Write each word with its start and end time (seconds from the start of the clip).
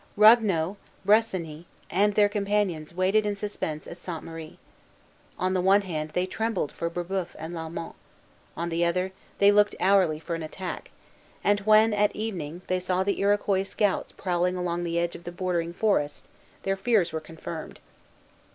Ragueneau, 0.17 0.77
Bressani, 1.05 1.65
and 1.91 2.15
their 2.15 2.27
companions 2.27 2.91
waited 2.91 3.23
in 3.23 3.35
suspense 3.35 3.85
at 3.85 3.97
Sainte 3.97 4.23
Marie. 4.23 4.57
On 5.37 5.53
the 5.53 5.61
one 5.61 5.81
hand, 5.83 6.09
they 6.15 6.25
trembled 6.25 6.71
for 6.71 6.89
Brébeuf 6.89 7.35
and 7.37 7.53
Lalemant; 7.53 7.93
on 8.57 8.69
the 8.69 8.83
other, 8.83 9.11
they 9.37 9.51
looked 9.51 9.75
hourly 9.79 10.17
for 10.17 10.33
an 10.33 10.41
attack: 10.41 10.89
and 11.43 11.59
when 11.59 11.93
at 11.93 12.15
evening 12.15 12.63
they 12.65 12.79
saw 12.79 13.03
the 13.03 13.19
Iroquois 13.19 13.61
scouts 13.61 14.11
prowling 14.11 14.55
along 14.57 14.83
the 14.85 14.97
edge 14.97 15.15
of 15.15 15.23
the 15.23 15.31
bordering 15.31 15.71
forest, 15.71 16.25
their 16.63 16.75
fears 16.75 17.13
were 17.13 17.21
confirmed. 17.21 17.79